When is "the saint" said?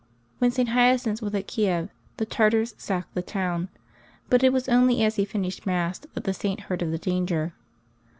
6.23-6.61